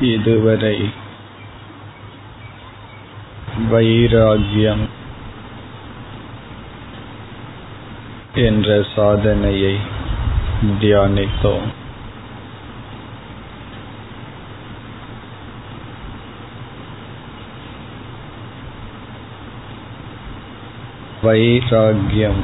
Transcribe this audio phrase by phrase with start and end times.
[0.00, 0.90] இதுவரை
[3.70, 4.86] வைராகியம்
[8.34, 9.76] என்ற சாதனையை
[10.80, 11.68] தியானித்தோம்
[21.22, 22.42] வைராகியம்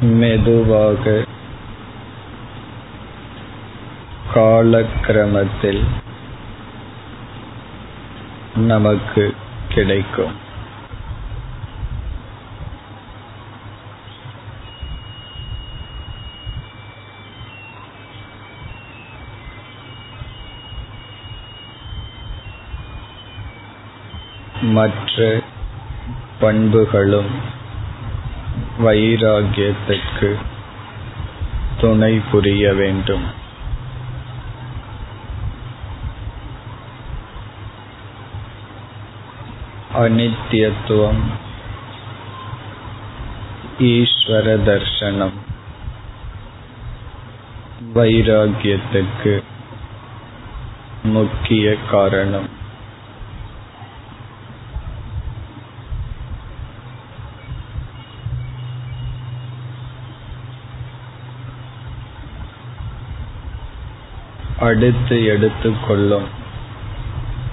[0.00, 1.24] மெதுவாக
[4.34, 5.84] காலக்கிரமத்தில்
[8.54, 9.34] நமக்கு
[9.68, 10.48] கிடைக்கும்.
[24.62, 25.40] மற்ற
[26.40, 27.30] பண்புகளும்
[28.80, 30.36] வைராகியத்திற்கு
[31.80, 33.39] துணை புரிய வேண்டும்.
[39.94, 41.22] அனித்தியத்துவம்
[43.78, 45.36] ஈஸ்வர தர்சனம்
[47.94, 49.42] வைராகியத்திற்கு
[51.02, 52.48] முக்கிய காரணம்
[64.58, 66.28] அடுத்து எடுத்துக்கொள்ளும்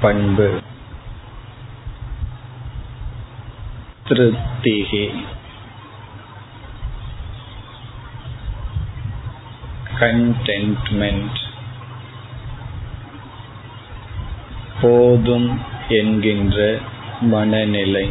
[0.00, 0.60] பண்பு.
[4.08, 5.04] திருப்திகி
[10.00, 11.38] கண்டென்ட்மெண்ட்
[14.80, 16.78] போதும் என்கின்ற
[17.20, 18.06] மனநிலை.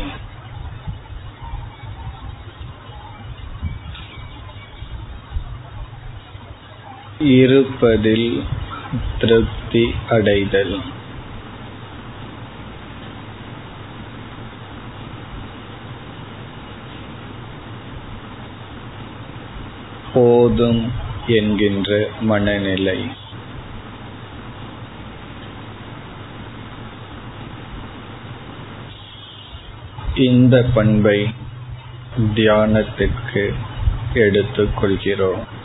[7.20, 8.44] இருப்பதில்
[9.20, 10.76] திருப்தி அடைதல்.
[20.14, 20.92] போதும்
[21.28, 23.06] என்கின்ற மனநிலை.
[30.16, 31.34] இந்த பண்பை
[32.36, 33.54] தியானத்திற்கு
[34.14, 35.62] எடுத்துக்கொள்கிறோம்.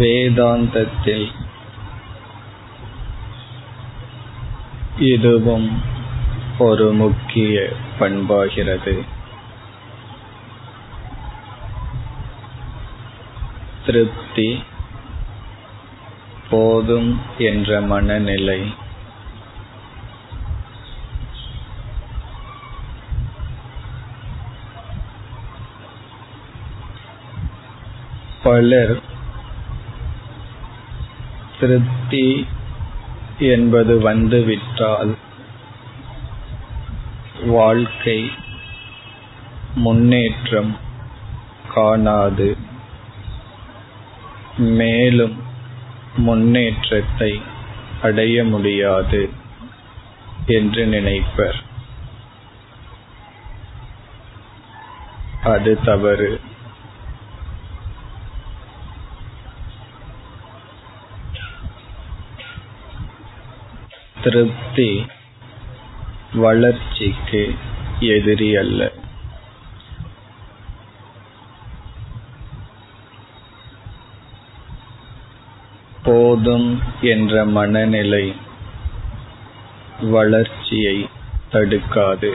[0.00, 1.26] வேதாந்தத்தில்
[4.98, 5.82] இதுவும்
[6.58, 7.68] ஒரு முக்கிய
[7.98, 9.06] பண்பாகிறது.
[13.86, 14.62] திருப்தி
[16.50, 18.74] போதும் என்ற மனநிலை.
[28.42, 29.09] பலர்
[31.60, 32.46] திருப்தி
[33.38, 35.16] என்பது வந்துவிட்டால்
[37.46, 38.30] வாழ்க்கை
[39.74, 40.76] முன்னேற்றம்
[41.74, 42.56] காணாது.
[44.56, 45.42] மேலும்
[46.16, 47.42] முன்னேற்றத்தை
[48.02, 49.30] அடைய முடியாது
[50.46, 51.62] என்று நினைப்பர்.
[55.44, 56.40] அது தவறு.
[64.22, 65.06] திருப்தி
[66.34, 67.54] வளர்ச்சிக்கு
[68.00, 68.92] எதிரி அல்ல.
[76.02, 78.34] போதும் என்ற மனநிலை
[80.00, 81.08] வளர்ச்சியை
[81.52, 82.34] தடுக்காது.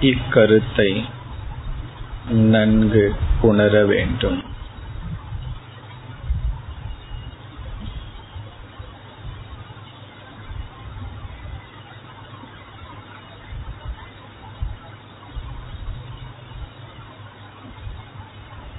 [0.00, 1.04] இக்கருத்தை
[2.28, 4.47] நன்கு உணர வேண்டும்.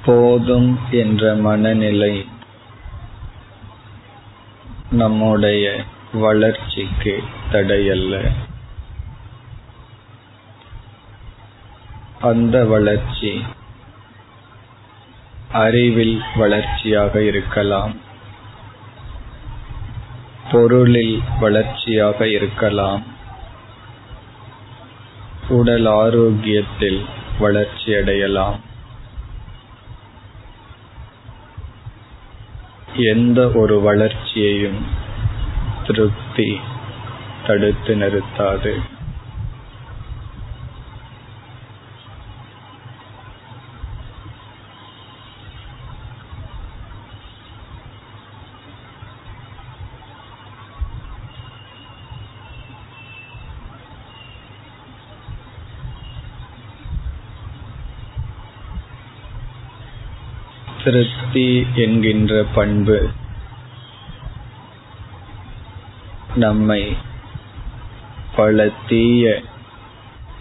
[0.09, 2.27] போதும் என்ற மனநிலை
[4.91, 5.83] நம்முடைய
[6.13, 8.31] வளர்ச்சிக்கு தடையல்ல.
[12.21, 13.43] அந்த வளர்ச்சி
[15.51, 17.93] அறிவில் வளர்ச்சியாக இருக்கலாம்.
[20.51, 23.03] பொருளில் வளர்ச்சியாக இருக்கலாம்.
[25.49, 27.05] உடல் ஆரோக்கியத்தில்
[27.39, 28.67] வளர்ச்சியடையலாம்
[33.01, 34.85] எந்த ஒரு வளர்ச்சியையும்
[35.87, 36.59] திருப்தி
[37.47, 38.97] தடுத்து நிறுத்தாது.
[60.83, 63.09] திருப்தி என்கின்ற பண்பு
[66.35, 66.97] நம்மை
[68.35, 69.41] பல தீய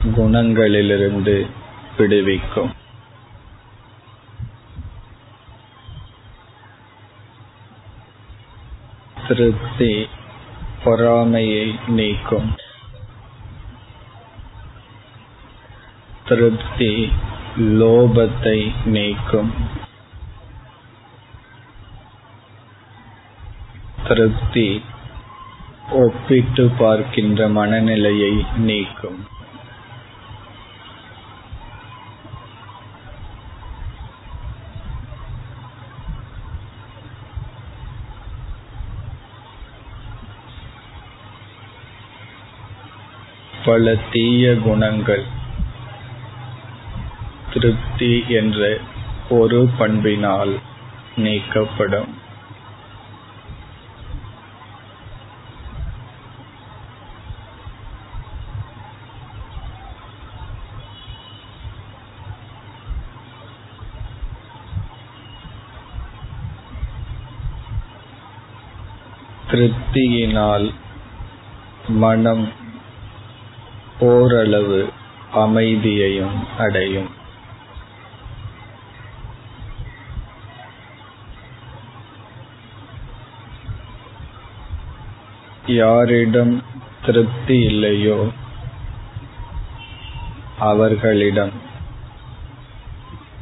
[0.02, 1.46] குணங்களிலிருந்து
[1.99, 2.75] விடுவிக்கும்.
[9.29, 10.08] திருப்தி
[10.85, 12.56] பொறாமையை நீக்கும்.
[16.29, 17.12] திருப்தி
[17.58, 19.77] லோபத்தை நீக்கும்.
[24.08, 24.82] திருப்தி
[25.90, 29.26] ஒப்பிட்டு பார்க்கின்ற மனநிலையை நீக்கும்.
[43.64, 45.25] பல தீய குணங்கள்
[47.52, 48.78] திருப்தி என்ற
[49.31, 50.58] ஒரு பண்பினால்
[51.16, 52.26] நீக்கப்படும்.
[69.50, 70.66] திருப்தியினால்
[71.88, 72.48] மனம்
[73.98, 74.80] ஓரளவு
[75.32, 77.08] அமைதியையும் அடையும்.
[85.66, 86.62] யாரிடம்
[87.06, 88.18] திருப்தி இல்லையோ
[90.58, 91.52] அவர்களிடம்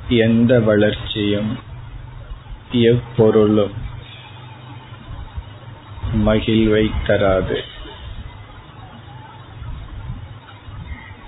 [0.08, 1.52] எந்த வளர்ச்சியும்
[2.70, 3.74] எப்பொருளும்
[6.24, 7.58] மகிழ்வை தராது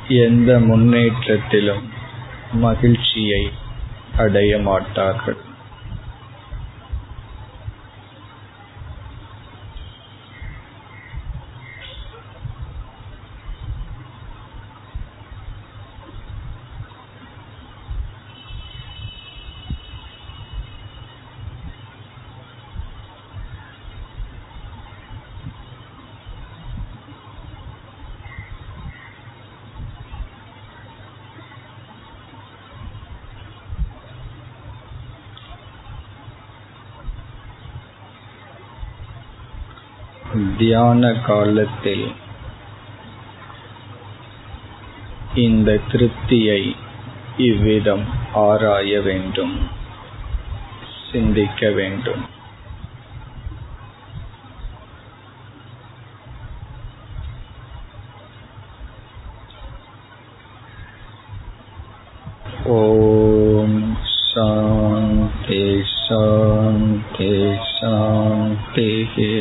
[0.08, 1.85] எந்த முன்னேற்றத்திலும்
[2.52, 3.43] மகிழ்ச்சியை
[4.17, 5.38] அடைய மாட்டார்கள்
[40.58, 42.06] தியான காலத்தில்
[45.35, 46.62] இந்த திருப்தியை
[47.37, 48.05] இவ்விதம்
[48.35, 49.55] ஆராய வேண்டும்
[51.12, 52.25] சிந்திக்க வேண்டும்.
[62.79, 63.79] ஓம்
[64.29, 65.64] சாந்தே
[66.06, 67.34] சாந்தே
[67.77, 69.32] சாந்திஹே